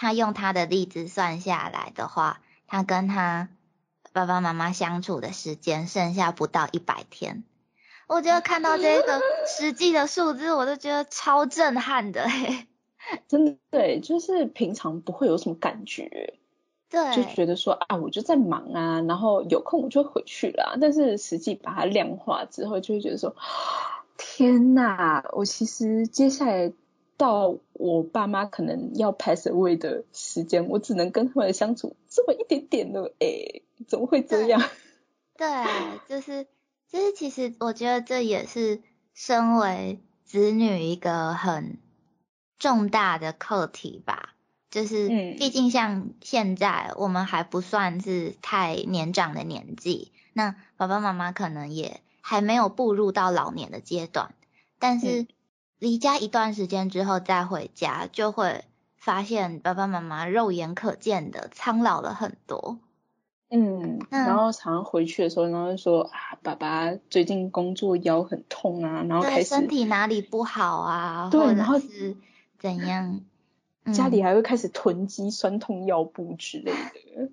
[0.00, 3.48] 他用他的例子算下来的话，他跟他
[4.12, 7.42] 爸爸妈妈相处的时间剩下不到一百天。
[8.06, 9.20] 我觉得看到这个
[9.58, 12.28] 实际的数字，我都觉得超震撼的。
[13.26, 16.34] 真的，对，就是平常不会有什么感觉，
[16.88, 20.78] 对，就觉得说啊，我就在忙啊，然后有空我就回去了。
[20.80, 23.34] 但是实际把它量化之后，就会觉得说，
[24.16, 26.72] 天呐，我其实接下来。
[27.18, 34.62] 到我爸妈可能要 pass away 的时间，我只能跟他们相处这么一点点的，哎，怎么会这样？
[35.36, 35.46] 对，
[36.08, 36.46] 就是，
[36.88, 38.80] 就是其实我觉得这也是
[39.14, 41.78] 身为子女一个很
[42.56, 44.36] 重大的课题吧。
[44.70, 54.34] 就是，毕竟像现在我们还不算是太年长的年纪，那爸爸妈妈可能也还没有步入到老年的阶段，
[54.78, 55.26] 但是。
[55.78, 58.64] 离家一段时间之后再回家，就会
[58.96, 62.78] 发现爸爸妈妈肉眼可见的苍老了很多。
[63.50, 72.16] 嗯，然后后常常回去的时候，然后就说啊，爸爸最近工作腰很痛啊，然后开始身体哪里不好啊，对，然后是
[72.58, 73.22] 怎样，
[73.94, 77.30] 家里还会开始囤积酸痛药布之类的，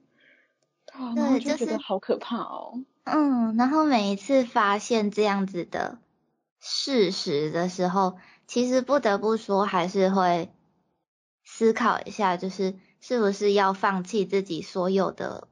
[1.15, 2.79] 对，就觉得好可怕哦。
[3.03, 5.97] 嗯，然后每一次发现这样子的
[6.62, 8.15] 事实的时候，
[8.47, 10.49] 其实不得不说还是会
[11.43, 15.47] 思考一下，就是是不是要放弃自己所有的。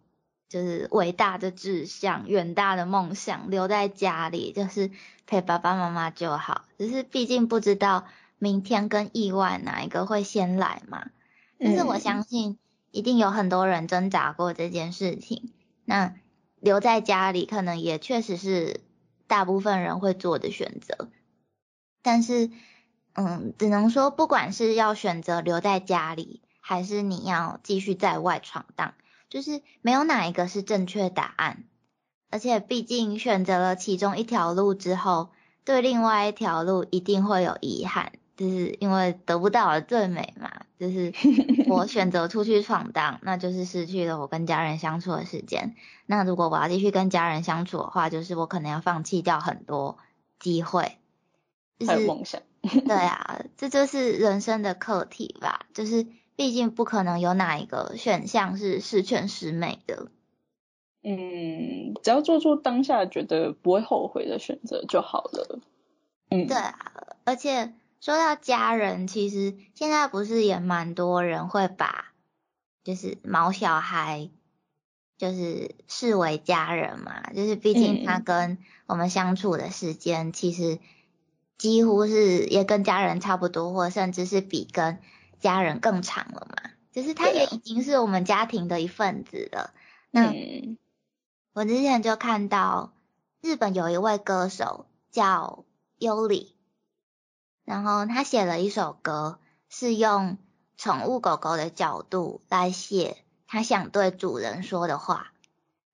[0.49, 4.91] 就是伟大的志向、远大的梦想，留在家里就是
[5.25, 6.65] 陪爸爸妈妈就好。
[6.77, 8.05] 只是毕竟不知道
[8.37, 11.09] 明天跟意外哪一个会先来嘛。
[11.57, 12.59] 但是我相信
[12.91, 15.51] 一定有很多人挣扎过这件事情。
[15.85, 16.13] 那
[16.59, 18.81] 留在家里可能也确实是
[19.25, 21.09] 大部分人会做的选择。
[22.03, 22.51] 但是，
[23.13, 28.93] 嗯，只能说不管是要选择留在家里，还是你要继续在外闯荡。
[29.29, 31.63] 就是没有哪一个是正确答案，
[32.29, 35.29] 而且毕竟选择了其中一条路之后，
[35.65, 40.51] 对另外一条路一定会有遗憾，就是因为得不到的最美嘛。
[40.77, 41.13] 就是
[41.67, 45.75] 我选择出去闯荡，那就是失去了我跟家人相处的时间。
[46.05, 49.97] 那如果我要继续跟家人相处的话，就是我可能要放弃掉很多
[50.39, 50.97] 机会，
[51.87, 52.41] 还有梦想。
[52.87, 56.07] 对啊，这就是人生的课题吧，就是。
[56.35, 60.07] 毕竟不可能有哪一个选项是十全十美的。
[61.03, 65.59] 嗯，只要做出当下觉得不会后悔的选择就好了。
[66.31, 66.75] 嗯，对啊，
[67.23, 72.13] 而且说到家人，其实现在不是也蛮多人会把
[72.83, 74.31] 就是毛小孩
[75.19, 80.79] 就是视为家人嘛，就是毕竟他跟我们相处的时间其实
[81.57, 84.99] 几乎是也跟家人差不多，或甚至是比跟。
[85.39, 89.73] 家人更长了嘛，就是他也已经是我们家庭的一份子了。
[90.09, 90.33] 那
[91.51, 92.93] 我之前就看到
[93.41, 95.65] 日本有一位歌手叫
[95.97, 96.55] 优里，
[97.65, 99.37] 然后他写了一首歌，
[99.67, 100.37] 是用
[100.77, 105.33] 宠物狗狗的角度来写他想对主人说的话，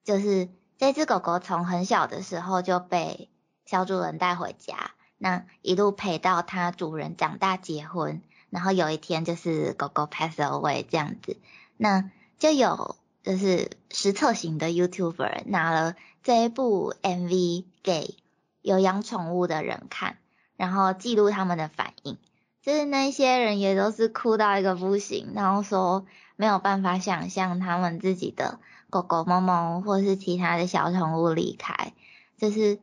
[0.03, 3.31] 就是这只狗狗从很小的时候就被
[3.65, 8.23] 小主人带回家，那一路陪到它主人长大结婚。
[8.49, 11.37] 然后有一天就是狗狗 pass away 这样子，
[11.77, 18.15] 那就有就是实测型的 YouTuber 拿了这一部 MV 给
[18.63, 20.17] 有养宠物的人看，
[20.57, 22.17] 然后记录他们的反应，
[22.63, 31.93] 就是那些人也都是哭到一个不行，然后说没有办法想象他们自己的狗狗、猫猫或是其他的小宠物离开，
[32.39, 32.79] 就是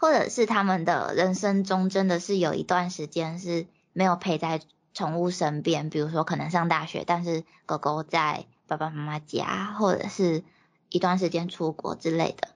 [0.00, 4.60] 或者是他们的人生中真的是有一段时间是没有陪在。
[4.92, 10.42] 宠物身边，比如说可能上大学，但是狗狗在爸爸妈妈家，或者是
[10.88, 12.48] 一段时间出国之类的，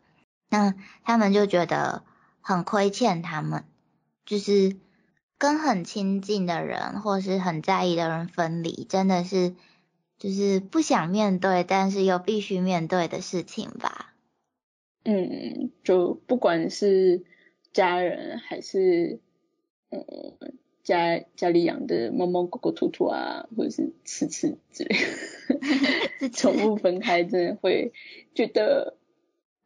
[0.50, 2.02] 那他们就觉得
[2.40, 3.64] 很亏欠他们，
[4.26, 4.76] 就是
[5.38, 9.54] 跟很亲近的人或是很在意的人分离，真的是
[10.18, 14.12] 就是不想面对，但是又必须面对的事情吧。
[15.04, 17.24] 嗯，就不管是
[17.75, 19.19] 家人还是
[19.91, 20.01] 嗯。
[20.85, 24.95] 家家里养的猫猫狗狗兔兔啊，或者是吃吃之类，
[26.29, 27.95] 宠物分开真的会
[28.35, 28.95] 觉得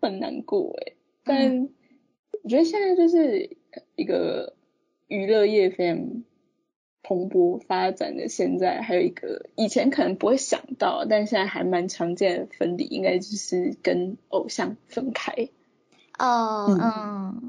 [0.01, 0.93] 很难过哎。
[1.25, 1.69] 但
[2.45, 3.57] 我觉得现在就是
[3.97, 4.55] 一个
[5.09, 6.23] 娱乐业非常
[7.03, 15.49] 蓬勃发展的，现在还有一个以前可能不会想到，但现在还蛮常见的分离，应该就是跟偶像分开。
[16.17, 17.48] 哦，嗯，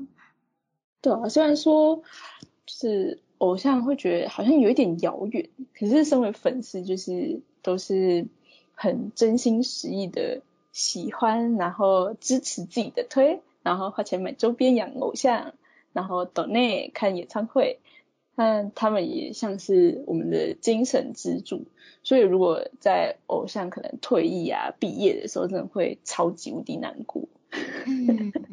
[1.01, 2.03] 对啊，虽然说
[2.65, 3.19] 是。
[3.39, 8.27] 偶像会觉得好像有一点遥远，可是身为粉丝就是都是
[8.75, 10.41] 很真心实意的
[10.73, 15.53] 喜欢，然后支持自己的推，然后花钱买周边养偶像，
[15.93, 17.79] 然后岛内看演唱会，
[18.35, 21.63] 但他们也像是我们的精神支柱，
[22.03, 27.23] 所以如果在偶像可能退役啊毕业的时候，真的会超级无敌难过。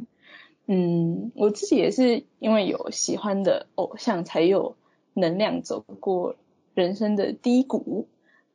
[0.69, 4.77] 嗯我自己也是因为有喜欢的偶像，才有
[5.15, 6.35] 能量走过
[6.75, 8.09] 人生的低谷。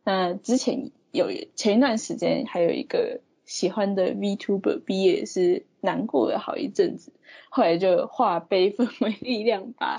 [0.04, 7.14] 那之前有前一段时间，还有一个喜欢的 VTuber 毕业，是难过了好一阵子。
[7.50, 9.98] 后来就化悲愤为力量，把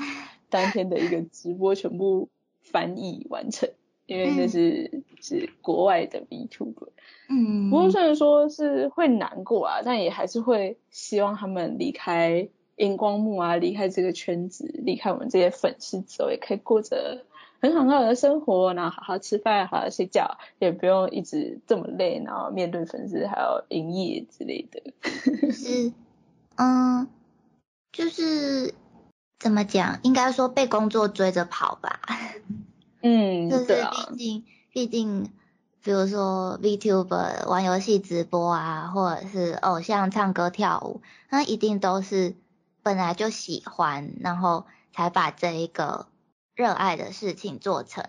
[0.50, 2.28] 当天的一个直播全部
[2.60, 3.70] 翻译完成。
[4.12, 6.88] 因为这是是国外的 VTuber，
[7.28, 17.24] 嗯，不过虽然说是会难过啊，但也还是会希望他们离开荧光幕啊，离开这个圈子，离开我们这些粉丝之后，也可以过着
[17.60, 24.82] 很好好的生活，然后好好吃饭，好好睡觉，也不用一直这么累，然后面对粉丝还要营业之类的。
[25.52, 25.92] 是，
[26.56, 27.08] 嗯，
[27.92, 28.74] 就是
[29.38, 32.00] 怎么讲，应该说被工作追着跑吧。
[33.02, 35.30] 嗯，就是对啊，毕竟，毕竟，
[35.82, 42.36] 比如说 VTuber 玩游戏直播啊，或者是偶像唱歌跳舞，那一定都是
[42.82, 46.06] 本来就喜欢，然后才把这一个
[46.54, 48.04] 热爱的事情做成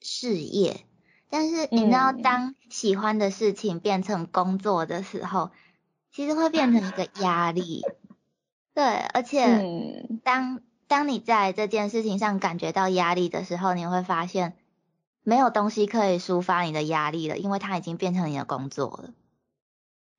[0.00, 0.84] 事业。
[1.30, 5.50] 但是你知道，嗯当喜欢的事情变成工作的时候，
[6.12, 7.82] 其实会变成一个压力。
[8.72, 14.56] 对，而且嗯，当当你在这件事情上感觉到压力的时候，你会发现
[15.22, 19.10] 没有东西可以抒发你的压力了，因为它已经变成你的工作了。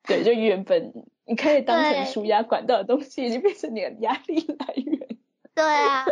[0.04, 0.94] 对，就原本
[1.26, 5.18] 你可以当成舒压管道的东西，已经变成你的压力来源。
[5.54, 6.06] 对啊，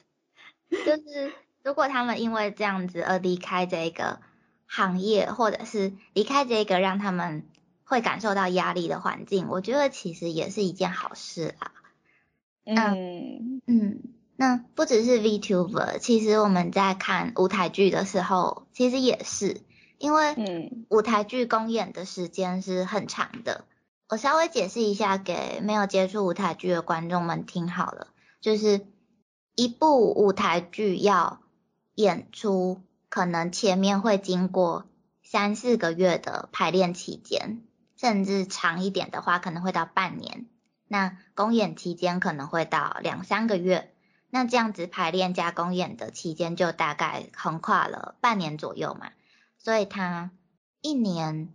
[0.70, 4.20] 就是如果他们因为这样子而离开这个
[4.66, 7.46] 行业，或者是离开这个让他们
[7.84, 11.72] 会感受到压力的环境，我觉得其实也是一件好事啊。
[12.66, 14.02] 嗯嗯，
[14.34, 19.62] 那不只是 VTuber，其实我们在看舞台剧的时候，其实也是，
[19.98, 23.64] 因为嗯舞台剧公演的时间是很长的。
[24.08, 28.08] 我稍微解释一下给没有接触舞台剧的观众们听好了，
[28.40, 28.86] 就是
[29.54, 31.40] 一部舞台剧要
[31.94, 34.84] 演出，可能前面会经过
[35.22, 37.62] 三四个月的排练期间，
[37.96, 40.46] 甚至长一点的话，可能会到半年。
[40.88, 43.92] 那公演期间可能会到两三个月，
[44.30, 49.10] 那这样子排练加公演的期间就大概横跨了半年左右嘛，
[49.58, 50.30] 所以他
[50.80, 51.52] 一年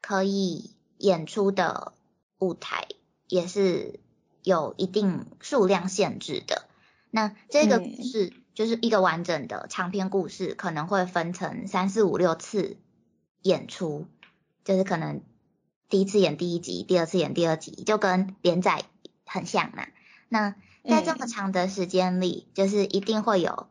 [0.00, 1.92] 可以演出的
[2.38, 2.86] 舞台
[3.26, 3.98] 也是
[4.42, 6.66] 有一定数量限制的。
[7.10, 12.76] 那这个嗯故事就是一个完整的长篇故事，可能会分成三四五六次
[13.42, 14.06] 演出，
[14.64, 15.22] 就是可能
[15.94, 18.82] 第一次演第一集，第二次演第二集，就跟连载
[19.24, 19.86] 很像嘛。
[20.28, 23.68] 那在这么嗯长的时间里，就是一定会有，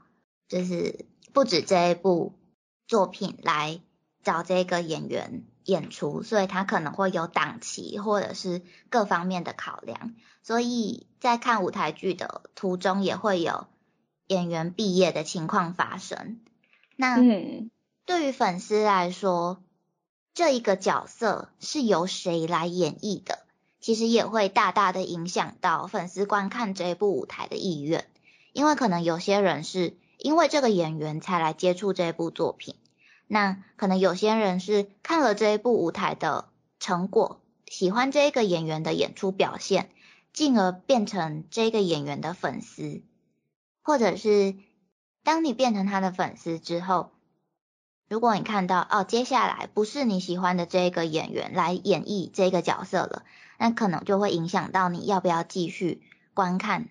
[0.47, 2.32] 就是不止这一部
[2.88, 3.82] 作品来
[4.24, 10.15] 找这个演员演出，所以他可能会有档期或者是各方面的考量。
[10.43, 13.67] 所以在看舞台剧的途中，也会有
[14.28, 16.39] 演员毕业的情况发生。
[16.95, 17.69] 那嗯
[18.05, 19.61] 对于粉丝来说，
[20.34, 23.39] 这一个角色是由谁来演绎的，
[23.79, 28.05] 其实也会大大的影响到粉丝观看这一部舞台的意愿。
[28.51, 32.75] 因为可能有些人是因为这个演员才来接触这一部作品，
[33.27, 39.89] 那可能有些人是看了这一部舞台的成果，喜欢这个演员的演出表现，
[40.34, 43.01] 进而变成这个演员的粉丝，
[43.84, 44.55] 或者是
[45.23, 47.11] 当你变成他的粉丝之后，
[48.14, 53.24] 如果你看到哦，接下来不是你喜欢的这个演员来演绎这个角色了，
[53.57, 56.03] 那可能就会影响到你要不要继续
[56.36, 56.89] 观看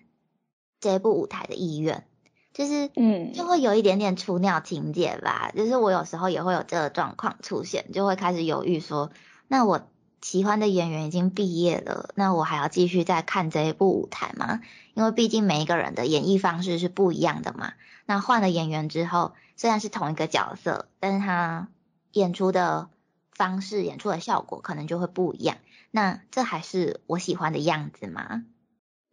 [0.81, 2.05] 这部舞台的意愿，
[2.53, 5.49] 就是嗯就会有一点点雏鸟情节吧。
[5.55, 9.09] 就是我有时候也会有这个状况出现，就会开始犹豫说，
[9.47, 9.87] 那我
[10.21, 14.59] 喜欢的演员已经毕业了，那我还要继续再看这一部舞台吗？
[14.93, 17.71] 因为毕竟每一个人的演绎方式是不一样的嘛。
[18.05, 21.69] 那换了演员之后，虽然是同一个角色，但是他
[22.11, 22.89] 演出的
[23.31, 25.57] 方式、演出的效果可能就会不一样。
[25.91, 28.45] 那这还是我喜欢的样子吗？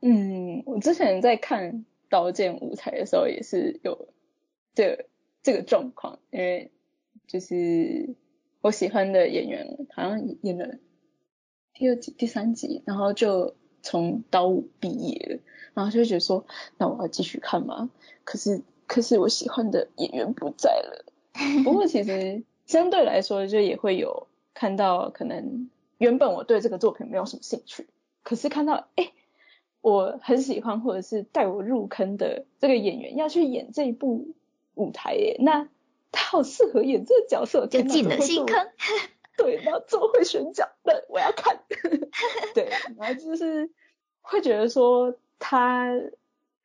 [0.00, 1.72] 嗯，我之前在看
[2.08, 4.08] 《刀剑舞台》的时候，也是有
[4.74, 5.06] 这
[5.42, 6.72] 这个状况，因为
[7.26, 8.14] 就是
[8.62, 10.78] 我喜欢的演员好像演了
[11.74, 15.40] 第二集、第三集，然后就从刀舞毕业了，
[15.74, 16.46] 然后就觉得说，
[16.78, 17.90] 那我要继续看吗？
[18.24, 21.04] 可是可是我喜欢的演员不在了。
[21.62, 27.86] 不过其实相对来说，就也会有看到，可能原本我对这个作品没有什么兴趣，
[28.24, 29.12] 可是看到哎。
[29.82, 34.34] 我很喜欢或者是带我入坑的这个演员要去演这一部
[34.74, 35.70] 舞台耶，那
[36.12, 38.44] 他好适合演这个角色，就进了新。
[38.44, 38.68] 坑。
[39.38, 41.62] 对，然后这么会选角，的，我要看。
[42.54, 42.68] 对，
[42.98, 43.70] 然后就是
[44.20, 45.98] 会觉得说他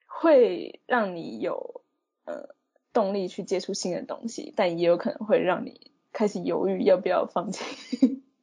[0.05, 1.83] 会让你有
[2.25, 2.55] 呃
[2.93, 7.63] 动力去接触新的东西，但也有可能会让你开始犹豫要不要放弃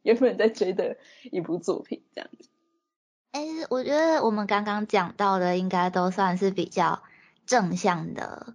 [0.03, 0.97] 原本在追的
[1.31, 2.49] 一部作品这样子。
[3.33, 7.03] 哎、我觉得我们刚刚讲到的应该都算是比较
[7.47, 8.55] 正向的，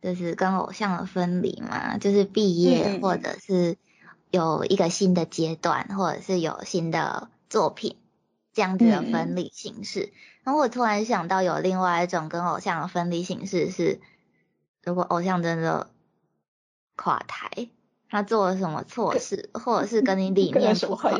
[0.00, 3.76] 就是跟偶像的分离嘛，就是毕业或者是
[4.30, 7.96] 有一个新的阶段，或者是有新的作品
[8.52, 10.12] 这样子的嗯分离形式。
[10.44, 14.00] 然后我突然想到有另外一种跟偶像的分离形式是，
[14.84, 15.90] 如果偶像真的
[16.96, 17.68] 垮台，
[18.08, 21.18] 他做了什么错事，或者是跟你 理念不合，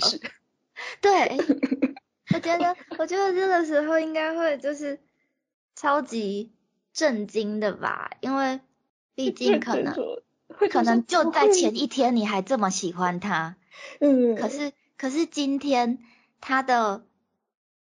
[1.00, 1.38] 对，
[2.34, 5.00] 我觉得我觉得这个时候应该会就是
[5.74, 6.52] 超级
[6.92, 8.60] 震惊的吧，因为
[9.14, 9.94] 毕竟可能
[10.70, 13.56] 可能就在前一天你还这么喜欢他，
[14.00, 15.98] 嗯，可是可是今天
[16.40, 17.04] 他的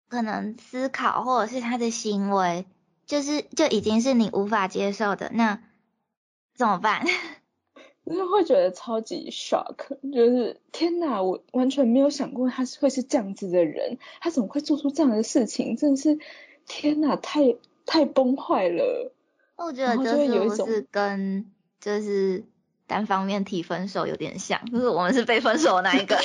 [0.07, 2.65] 可能思考或者是他的行为，
[3.05, 5.61] 就是就已经是你无法接受的，那
[6.55, 7.05] 怎么办？
[8.05, 15.77] 就是会觉得超级 shock，就是天哪，我完全没有想过他是会是这样子的人，他怎么会做出这样的事情？
[15.77, 16.19] 真的是
[16.67, 19.13] 天哪，太太崩坏了。
[19.55, 21.49] 我觉得这是不是跟
[21.79, 22.43] 就是
[22.87, 26.17] 单方面提分手有点像，就是我们是被分手的那一个。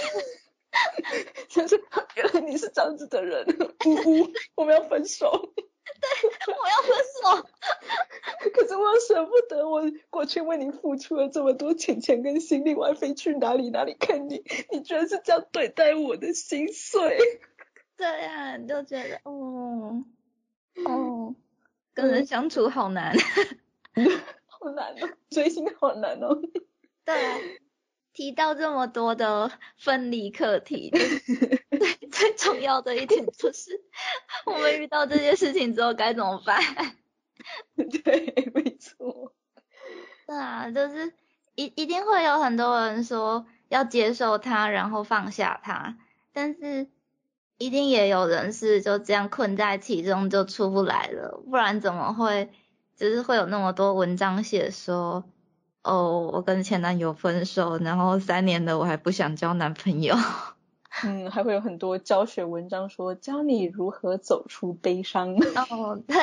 [1.49, 1.81] 就是
[2.16, 3.47] 原来你是这样子的人，
[3.87, 5.31] 呜呜，我们要分手。
[6.01, 7.49] 对，我要分手。
[8.51, 17.18] 可是我舍不得，我过去为你付出了这么多钱钱跟心力，我还飞去哪里哪里看你，你居然是这样对待我的心碎。
[17.96, 20.05] 对呀，就觉得，哦，
[20.84, 21.34] 哦，
[21.94, 23.16] 跟人相处好难，
[24.46, 26.40] 好难哦，追星好难哦。
[27.05, 27.61] 对。
[28.14, 33.80] 提到这么多的分离课题，最最重要的一点就是，
[34.44, 36.61] 我们遇到这些事情之后该怎么办？
[37.76, 39.32] 对，没错。
[40.26, 41.12] 对啊，就是
[41.55, 45.97] 一一定会有很多人说要接受他，然后放下他，
[46.32, 46.89] 但是
[47.59, 52.51] 一定也有人是就这样困在其中就出不来了，不然怎么会
[52.97, 55.24] 就是会有那么多文章写说。
[55.84, 60.14] 哦，我跟前男友分手，然后三年了，我还不想交男朋友。
[61.05, 65.34] 嗯，还会有很多教学文章说教你如何走出悲伤。
[65.70, 66.16] 哦，对，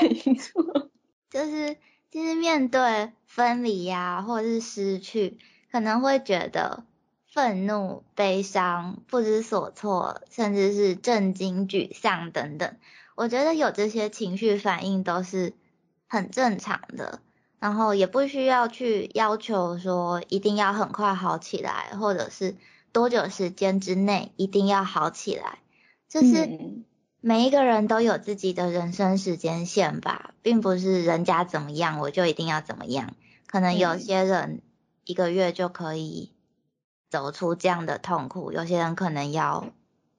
[0.00, 0.90] 没错，
[1.30, 1.76] 就是
[2.10, 5.38] 就是面对分离呀，或者是失去，
[5.70, 6.84] 可能会觉得
[7.32, 12.76] 愤怒、悲伤、不知所措，甚至是震惊、沮丧等等。
[13.14, 15.54] 我觉得有这些情绪反应都是
[16.08, 17.20] 很正常的。
[17.58, 22.56] 然后也不需要去要求说一定要很快好起来，或者是
[22.90, 25.58] 多久时间之内一定要好起来，
[26.08, 26.58] 就是
[27.20, 33.14] 每一个人都有自己的人生时间线吧，并不是人家怎么样我就一定要怎么样。
[33.46, 34.62] 可能有些人
[35.04, 36.32] 一个月就可以
[37.08, 39.72] 走出这样的痛苦，有些人可能要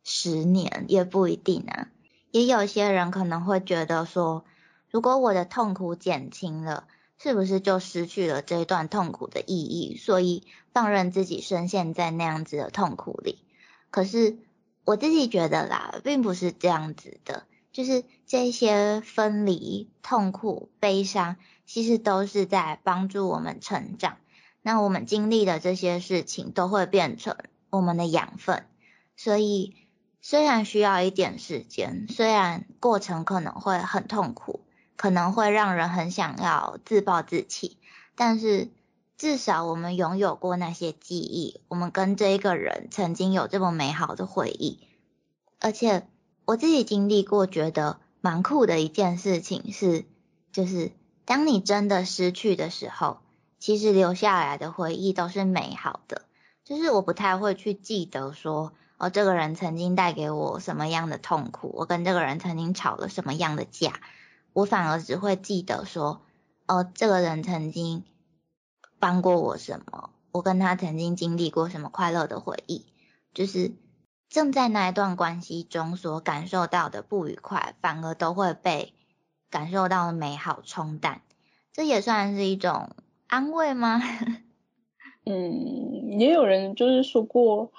[0.03, 1.87] 十年也不一定啊。
[2.31, 4.45] 也有些人可能会觉得说，
[4.89, 6.87] 如果我的痛苦减轻了。
[7.23, 9.95] 是不是就失去了这一段痛苦的意义？
[9.95, 10.41] 所以
[10.73, 13.37] 放任自己深陷在那样子的痛苦里。
[13.91, 14.39] 可是
[14.85, 17.45] 我自己觉得啦，并不是这样子的。
[17.71, 24.17] 就是这些分离、痛苦、悲伤，其实都是在帮助我们成长。
[24.61, 27.35] 那我们经历的这些事情，都会变成
[27.69, 28.65] 我们的养分。
[29.15, 29.75] 所以
[30.21, 34.61] 虽然需要一点时间，虽然过程可能会很痛苦。
[34.97, 37.79] 可能会让人很想要自暴自弃，
[38.15, 38.69] 但是
[39.21, 44.79] 至少我们拥有过那些记忆，我们跟这一个人曾经有这么美好的回忆。
[45.59, 46.07] 而且
[46.43, 50.05] 我自己经历过，觉得蛮酷的一件事情是，
[50.51, 50.91] 就是
[51.23, 53.19] 当你真的失去的时候，
[53.59, 56.23] 其实留下来的回忆都是美好的。
[56.65, 63.99] 就是我不太会去记得说，哦，这个人曾经带给我什么样的痛苦，我跟这个人曾经吵了什么样的架。
[64.53, 66.23] 我反而只会记得说，
[66.65, 68.03] 哦，这个人曾经
[69.01, 72.85] 帮过我什么，我跟他曾经经历过什么快乐的回忆，
[73.33, 73.73] 就是
[74.29, 78.93] 正在那一段关系中所感受到的不愉快，反而都会被
[79.49, 81.21] 感受到的美好冲淡，
[81.73, 82.91] 这也算是一种
[83.27, 83.99] 安慰吗？
[85.25, 87.73] 嗯，也有人就是说过。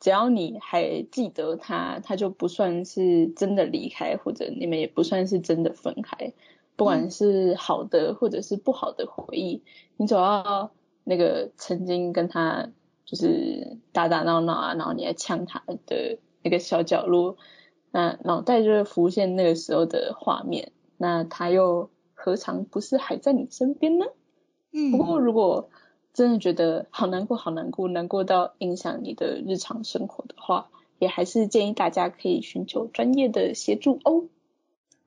[0.00, 6.34] 只要你还记得他，他就不算是真的离开，或者你们也不算是真的分开。
[6.76, 9.62] 不管是好的或者是不好的回忆，
[9.96, 10.70] 你总要
[11.04, 12.68] 那个曾经跟他
[13.04, 17.36] 就是打打闹闹啊，然后你还呛他的那个小角落，
[17.90, 20.72] 那脑袋就会浮现那个时候的画面。
[20.96, 24.06] 那他又何尝不是还在你身边呢？
[24.72, 25.68] 嗯，不过如果。
[26.14, 30.70] 真的觉得好难过，好难过，难过到影响你的日常生活的话，
[31.00, 34.26] 也还是建议大家可以寻求专业的协助哦。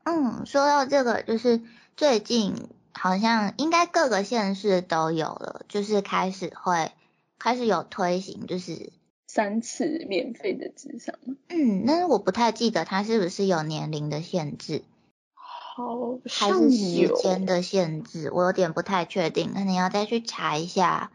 [0.10, 1.62] 嗯，说到这个，就是
[1.98, 2.56] 最近
[2.94, 6.94] 好像应该各个县市都有了，就是开始会
[7.38, 8.94] 开始有推行，就是
[9.28, 11.14] 三次免费的智商。
[11.50, 14.84] 嗯，但是我不太记得它是不是有年龄的限制。
[15.36, 21.12] 好还是时间的限制，我有点不太确定，可能要再去查一下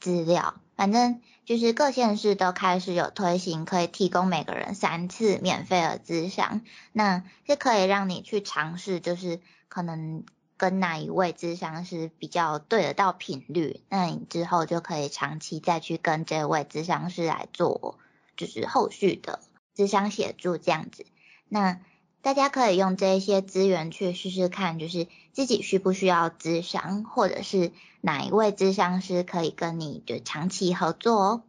[0.00, 0.56] 资料。
[0.82, 10.24] 反正就是各县市都开始有推行，可以提供每个人三次免费的咨商，那是可以让你去尝试，就是可能
[10.56, 17.96] 跟哪一位咨商师比较对得到频率，那你之后就可以长期再去跟这位咨商师来做，
[18.36, 19.38] 就是后续的
[19.76, 21.06] 咨商协助这样子。
[21.48, 21.78] 那
[22.22, 31.42] 大家可以用这一些资源去试试看，就是自己需不需要咨商，或者是哪一位咨商师可以跟你就长期合作哦。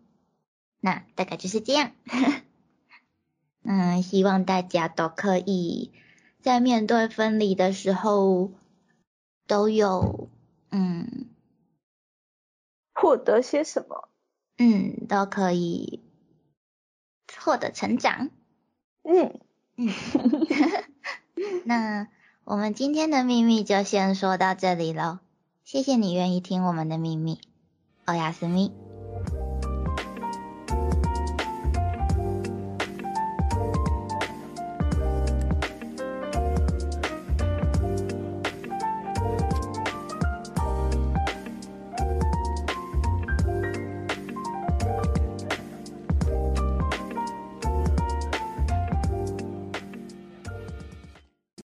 [0.79, 1.91] 那大概就是这样。
[3.63, 5.91] 嗯，希望大家都可以
[6.41, 8.51] 在面对分离的时候
[9.47, 10.29] 都有
[10.69, 11.29] 嗯
[12.93, 14.09] 获得些什么，
[14.57, 16.01] 嗯，都可以
[17.37, 18.29] 获得成长。
[19.03, 19.39] 嗯。
[19.75, 19.89] 嗯，
[21.65, 22.07] 那
[22.45, 25.19] 我们今天的秘密就先说到这里喽。
[25.63, 27.39] 谢谢你愿意听我们的秘密，
[28.03, 28.82] 欧亚斯密。